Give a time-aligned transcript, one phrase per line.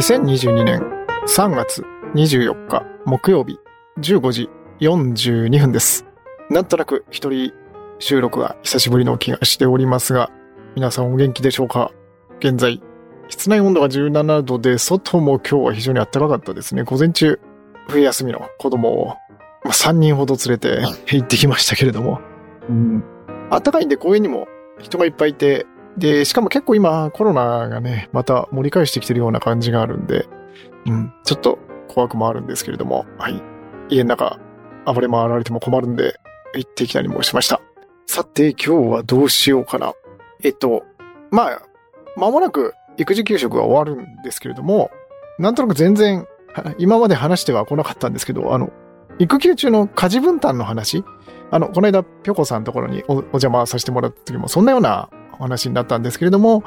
[0.00, 0.80] 2022年
[1.28, 1.84] 3月
[2.14, 3.58] 24日木曜日
[3.98, 4.48] 15時
[4.80, 6.06] 42分です。
[6.48, 7.52] なんとなく一人
[7.98, 10.30] 収録が久しぶりの気がしておりますが、
[10.74, 11.92] 皆さんお元気でしょうか？
[12.38, 12.82] 現在、
[13.28, 16.82] 室内温度が17度で、外も今日は非常に暖かかったですね。
[16.82, 17.38] 午前中、
[17.88, 19.16] 冬休みの子供を、ま
[19.64, 20.80] あ、3人ほど連れて
[21.14, 22.22] 行ってきましたけれども、
[22.70, 23.04] うん、
[23.50, 24.48] 暖かいんで公園にも
[24.80, 30.26] 人がいっぱいいて、で、しかも結構今コロナがね、また盛り返してきてるような感じがあるんで、
[30.86, 31.58] うん、ちょっと
[31.88, 33.42] 怖くもあるんですけれども、はい。
[33.88, 34.38] 家の中
[34.86, 36.18] 暴れ回られても困るんで、
[36.54, 37.60] 行ってきたりもしました。
[38.06, 39.92] さて、今日はどうしようかな。
[40.42, 40.84] えっと、
[41.30, 41.62] まあ、
[42.16, 44.90] 間もなく育児休職が終わるんですけれども、
[45.38, 46.26] なんとなく全然、
[46.78, 48.72] 今まで話しては来なかったんですけど、あの、
[49.18, 51.04] 育休中の家事分担の話、
[51.50, 55.08] あの、この間、ぴょこさんのところにおお邪魔させてもらった時も、そんなような
[55.40, 56.62] お話になったんですけれども、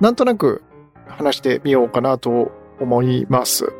[0.00, 0.62] なんとなく
[1.08, 3.72] 話してみようかなと思います。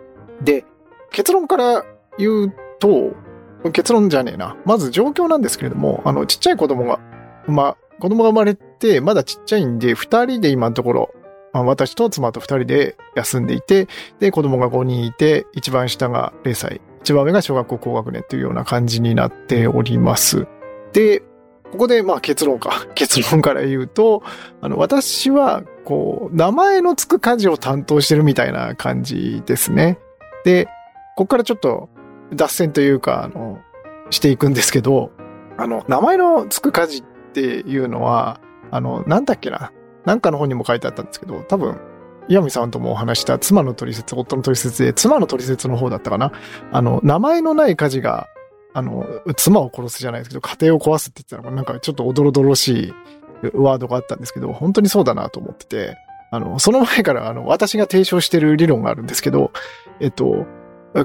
[0.43, 0.65] で、
[1.11, 1.85] 結論から
[2.19, 3.13] 言うと、
[3.73, 4.57] 結論じゃねえな。
[4.65, 7.01] まず状況なんですけれども、あの、ちっちゃい子供が、
[7.47, 11.15] まあ、子供が生まれて、まだちっちゃいんで、二人で今のところ、
[11.53, 20.47] まあ、私と妻と二人で休んでいて、で、子供が5人いて、一番下が0歳、一番上が小学校高学年というような感じになっております。
[20.93, 21.23] で、
[21.73, 22.87] ここで、まあ結論か。
[22.95, 24.23] 結論から言うと、
[24.61, 29.99] あの、私は、こう、名前の付く家事を担当してるみたいな感じですね。
[30.45, 30.67] で、
[31.17, 31.89] ここからちょっと
[32.35, 33.59] 脱線というか、あの、
[34.11, 35.11] していくんですけど、
[35.57, 38.41] あの、名前の付く家事っていうのは、
[38.71, 39.73] あの、なんだっけな。
[40.05, 41.79] なんかの本にも書いてあったんですけど、多分、
[42.29, 46.33] 岩見さんともお話した妻の取説、夫の取説で、妻の取説の方だったかな。
[46.73, 48.29] あの、名前のない家事が、
[48.73, 52.93] あの、妻を殺すじゃないですけど、家庭を壊すって言ったのが、なんかちょっとおどろどろしい
[53.55, 55.97] ワードがあったんですけど、本当にそうだなと思ってて、
[56.31, 59.51] あの、その前から、あの、私が提唱してる理論があるんですけど、
[59.99, 60.47] えっと、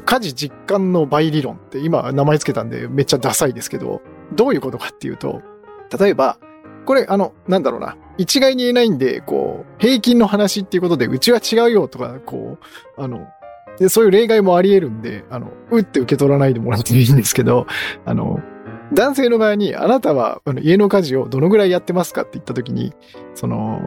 [0.06, 4.02] 家事実感の倍理論って今名前つけたんでめっちゃダサいですけど、
[4.34, 5.42] どういうことかっていうと、
[6.00, 6.38] 例えば、
[6.86, 7.98] これ、あの、なんだろうな。
[8.18, 12.58] 一概に言えないんで、こう、平均の話っていうことで、うちは違うよとか、こ
[12.98, 13.28] う、あの、
[13.80, 17.68] でそういう例外もあり得るんで、あの、うって受け取らないでもらっていいんですけど、
[18.06, 18.40] あの、
[18.94, 22.94] 男性の側に、あなたは家の家事をどのぐらいやってますかって言ったときに、
[23.34, 23.82] その、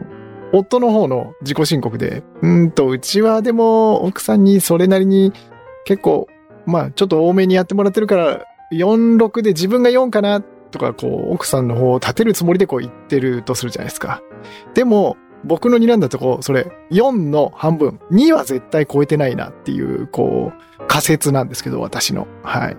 [0.51, 5.31] 夫の方の自己申告で、うーんと、うちはでも奥さんにそれなりに
[5.85, 6.27] 結構、
[6.65, 14.21] まあちょっと多めにやってもらってるから、4、6で自分が4かなとか、こう、奥さんの方を立てるつもりでこう言ってるとするじゃないですか。
[14.73, 22.27] でも、僕の睨んだとこ、それ、4の半分、2は絶対超えてないなっていう、こう、仮説なんですけど、私の。
[22.43, 22.77] はい。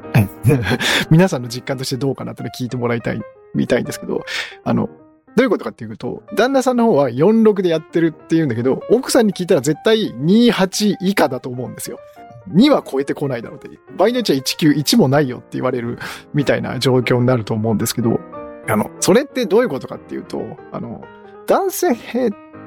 [1.11, 3.21] 皆さんの実感としてどうかなっての聞いてもらいたい、
[3.55, 4.23] みたいんですけど、
[4.65, 4.89] あの、
[5.37, 11.99] どういうことかっていうと、旦那さんの方は46でやってるって言うんだけど、奥さんに聞いたら絶対28以下だと思うんですよ。
[12.53, 13.79] 2は超えてこないだろうって。
[13.97, 15.99] 場合によっちゃ191もないよって言われる
[16.35, 18.19] みたいな状況になると思うんですけど、
[18.69, 21.03] あの、それってどういうことかっていうと、あの、
[21.47, 21.97] 男性、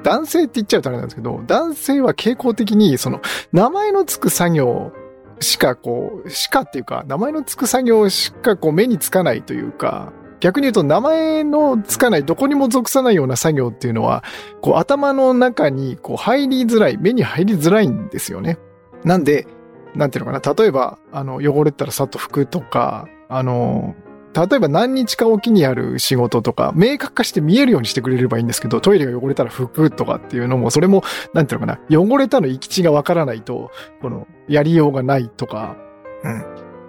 [0.04, 3.20] 男性って言っちゃうとあれなんですけど、男性は傾向的に、その、
[3.52, 4.92] 名前のつく作業
[5.40, 14.22] しかこう、しかっていうか、名前のつく作業しかこう目につかないというか、逆に言うと名前のつかない、どこにも属さないような作業っていうのは、
[14.60, 18.58] こう頭の中にこう入りづらい、目に入りづらいんですよね。
[19.04, 19.46] なんで、
[19.94, 23.94] なんていうのかな、例えば、あの、汚れたらさっと拭くとか、あの、
[24.34, 33.70] 例えば何日かおきにやる仕事とか、明確化して見えるようにしてくれればいいんですけど、トイレが汚れたら拭くとかっていうのも、それも、なんていうのかな、汚れたの行き地がわからないと、
[34.02, 35.76] この、やりようがないとか、
[36.24, 36.32] うん。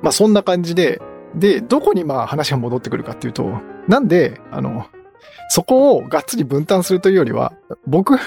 [0.02, 1.02] まあそんな感じで、
[1.36, 4.88] で、どこにまあ話が戻ってくるかっていうと、なんで、あの、
[5.50, 7.54] そこをがっつり分担するというよりは、
[7.86, 8.18] 僕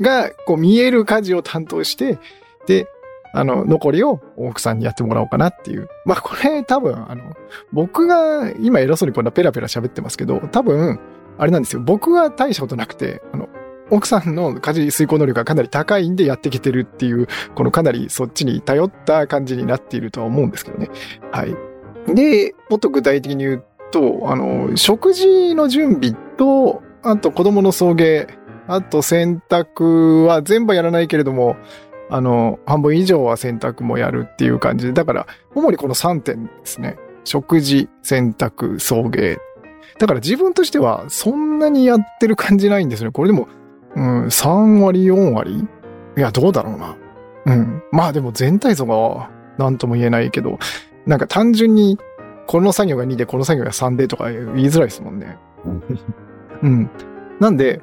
[0.00, 2.18] がこう見える家事を担当して、
[2.66, 2.86] で、
[3.32, 5.88] あの、残りを奥さんにやってもらおうかなっていう。
[6.04, 7.34] まあこれ多分、あの、
[7.72, 10.98] 僕が今偉そうにこんなペラペラ喋ってますけど、多分、
[11.38, 11.82] あれなんですよ。
[11.82, 13.48] 僕は大したことなくて、あの、
[13.90, 20.90] 奥さんの家事遂行能力がかなり高いんでやってきてるっていう、このかなりそっちに頼った感じになっているとは思うんですけどね。
[21.32, 21.56] はい。
[22.14, 28.26] で、もっと具体的に言うと、あの、食事の準備と、あと子供の送迎、
[28.66, 31.56] あと洗濯は全部やらないけれども、
[32.10, 36.96] あの、半分以上は洗濯もやるっていう感じで、だから、主にこの3点ですね。
[37.24, 39.38] 食事、洗濯、送迎。
[39.98, 43.10] だから自分としてはそんなにやってる感じないんですね。
[43.10, 43.48] これでも、
[43.94, 45.66] うん、3割、4割？
[46.16, 46.96] いや、どうだろうな。
[47.46, 47.82] うん。
[47.90, 50.58] まあでも全体像が何とも言えないけど、
[51.06, 51.98] なんか単純に、
[52.46, 55.36] この作業が2で、この作業が3でとか言いづらいですもんね。
[56.62, 56.90] うん。
[57.40, 57.82] なんで、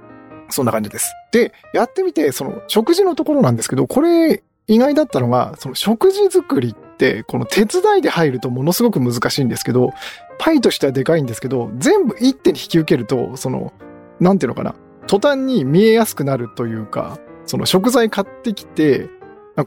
[0.49, 1.13] そんな感じです。
[1.31, 9.91] で、やってみて、その、食事のところなんですけど、これ、意外だったのが、その食事作りって、この手伝いで入るとものすごく難しいんですけど、
[10.39, 13.73] パイとしてはでかいんですけど、全部一手に引き受けると、その、
[14.19, 14.75] なんていうのかな、
[15.07, 19.09] 途端に見えやすくなるというか、その食材買ってきて、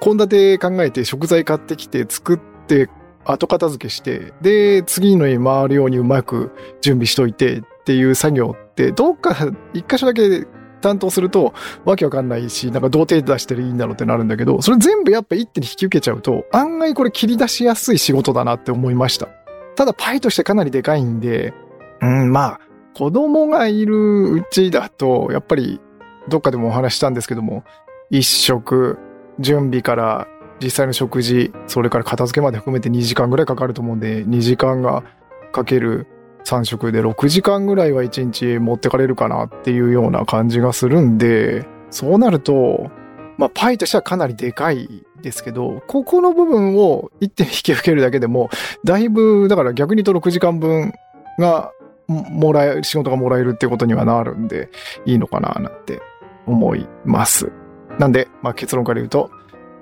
[0.01, 2.91] 献立考えて食材買ってきて作って
[3.25, 6.51] 後片付けして、で、次のに回るようにうまく
[6.81, 9.35] 準備しといてっていう作業って、どっか
[9.75, 10.47] 一箇所だけ
[10.81, 11.55] 担当すると
[11.85, 19.29] わけわかんないし、なんかどう手出してるいいんだろうってなるんだけど、それ全部やっぱ一手に引き受けちゃうと、案外これ切り出しやすい仕事だなって思いました。
[19.77, 21.55] ただパイとしてかなりでかいんで、
[22.01, 22.61] うん、まあ、
[22.95, 25.81] 子供がいるうちだと、やっぱり
[26.29, 27.65] どっかでもお話したんですけども、
[28.11, 28.99] 一食、
[29.39, 30.27] 準備から
[30.61, 35.05] 実際の食事、それから片付けまで含めて2時間ぐらいかかると思うんで、2時間が
[35.53, 36.07] かける
[36.45, 42.91] 3食で6時間ぐらいは1日持ってかれるかなっていうような感じがするんで、そうなると、
[43.37, 48.51] まあ、パイとしてはかなりでかいですけど、ここの部分を一手に引き受けるだけでも、
[48.85, 50.93] だいぶ、だから逆に言うと6時間分
[51.39, 51.73] が
[52.09, 54.71] もらえる、仕事がもらえるってことにはなるんで、
[55.05, 56.01] いいのかななんて
[56.47, 57.53] 思います。
[57.99, 59.31] なんで、まあ、結論から言うと、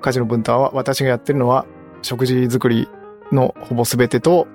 [0.01, 1.67] 家事の分担は私がやってるのは、
[2.03, 2.89] 食事作り
[3.33, 4.47] のほぼ全てと、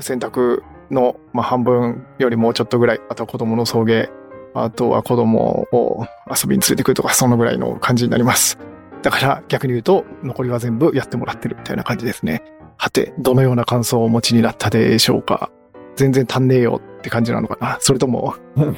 [0.00, 4.10] 洗濯の、まあ、半分よりもうちょっとぐらい、あとは子供の送迎、
[4.54, 8.58] あとは子供を遊びに連れてくるとか、そのぐらいの感じになります。
[9.02, 12.42] だから逆に言うと、残りは全部やってもらってるみたいな感じですね。
[12.76, 15.50] はて、どのような感想をお持ちになったでしょうか
[15.96, 18.34] 全然足んねえよって感じなのかなそれとも、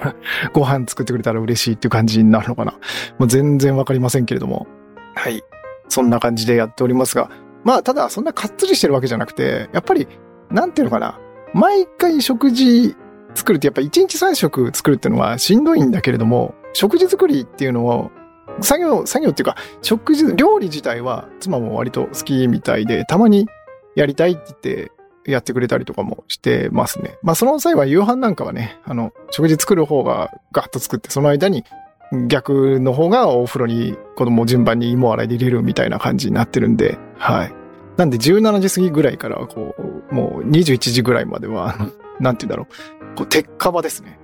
[0.52, 2.72] ご飯作ってくれたら嬉しいっていう感じになるのかな
[3.18, 4.66] もう全然わかりませんけれども。
[5.14, 5.42] はい。
[5.88, 7.30] そんな感じでやっておりますが、
[7.64, 10.08] まあ、ただそんなかっつりしてるわけじゃなくて、やっぱり、
[10.50, 11.18] なんていうのかな。
[11.54, 12.96] 毎回食事
[13.34, 18.10] 作るってやっぱ1日3食作るっていうのはしんどいんだけれども、食事作りっていうのを、
[18.60, 23.46] 作業、作業っていうか、食事、料理自体は妻も割と好きみたいで、たまに
[23.94, 24.92] やりたいって言って
[25.26, 27.16] やってくれたりとかもしてますね。
[27.22, 31.64] まあその際は夕飯なんかはね、あの、食事作る方がガッと作って、その間に
[32.28, 37.59] 逆の方がお風呂に子供を順番に芋洗いで入れるみたいな感じになってるんで、はい。
[38.00, 39.74] なんで17時過ぎぐらいから、こ
[40.10, 41.76] う、もう21時ぐらいまでは、
[42.18, 42.66] なんて言うんだろ
[43.12, 44.18] う、こう、鉄火場ですね。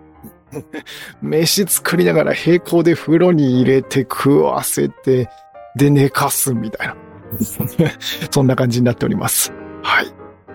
[1.21, 5.29] 飯作りながら並行で風呂に入れて食わせて、
[5.77, 6.97] で寝かすみたいな。
[8.33, 9.53] そんな感じになっております。
[9.83, 10.07] はい。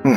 [0.03, 0.09] う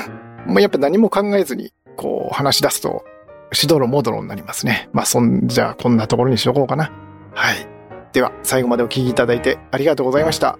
[0.48, 0.52] ん。
[0.54, 3.04] もうやっぱ何も考えずに、こう話し出すと、
[3.52, 4.88] しどろもどろになりますね。
[4.94, 6.90] まあそんじゃあこんなところにしとこうかな。
[7.34, 7.68] はい。
[8.14, 10.58] では、最後までお聞きいただいてありがとうございました。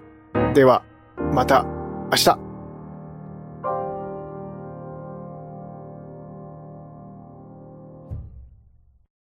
[0.53, 0.83] では、
[1.33, 1.65] また
[2.11, 2.44] 明日。